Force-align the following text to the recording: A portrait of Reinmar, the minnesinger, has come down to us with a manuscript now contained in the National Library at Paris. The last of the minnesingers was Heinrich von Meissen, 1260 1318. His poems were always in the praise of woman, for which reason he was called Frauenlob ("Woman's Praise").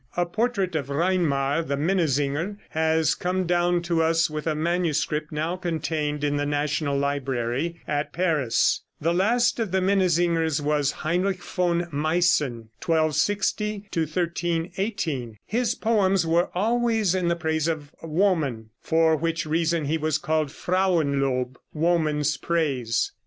A 0.17 0.25
portrait 0.25 0.75
of 0.75 0.87
Reinmar, 0.87 1.61
the 1.67 1.77
minnesinger, 1.77 2.57
has 2.69 3.13
come 3.13 3.45
down 3.45 3.83
to 3.83 4.01
us 4.01 4.31
with 4.31 4.47
a 4.47 4.55
manuscript 4.55 5.31
now 5.31 5.55
contained 5.57 6.23
in 6.23 6.37
the 6.37 6.45
National 6.47 6.97
Library 6.97 7.79
at 7.87 8.11
Paris. 8.11 8.81
The 8.99 9.13
last 9.13 9.59
of 9.59 9.69
the 9.71 9.79
minnesingers 9.79 10.59
was 10.59 10.89
Heinrich 11.05 11.43
von 11.43 11.87
Meissen, 11.91 12.69
1260 12.83 13.89
1318. 13.95 15.37
His 15.45 15.75
poems 15.75 16.25
were 16.25 16.49
always 16.55 17.13
in 17.13 17.27
the 17.27 17.35
praise 17.35 17.67
of 17.67 17.93
woman, 18.01 18.71
for 18.79 19.15
which 19.15 19.45
reason 19.45 19.85
he 19.85 19.99
was 19.99 20.17
called 20.17 20.47
Frauenlob 20.47 21.57
("Woman's 21.75 22.37
Praise"). 22.37 23.11